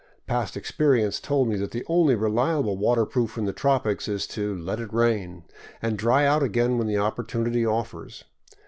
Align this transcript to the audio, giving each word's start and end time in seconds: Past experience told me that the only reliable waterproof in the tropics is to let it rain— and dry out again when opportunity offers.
Past 0.25 0.57
experience 0.57 1.19
told 1.19 1.47
me 1.47 1.57
that 1.57 1.69
the 1.69 1.85
only 1.87 2.15
reliable 2.15 2.75
waterproof 2.75 3.37
in 3.37 3.45
the 3.45 3.53
tropics 3.53 4.07
is 4.07 4.25
to 4.25 4.57
let 4.57 4.79
it 4.79 4.91
rain— 4.91 5.43
and 5.79 5.95
dry 5.95 6.25
out 6.25 6.41
again 6.41 6.79
when 6.79 6.97
opportunity 6.97 7.63
offers. 7.67 8.23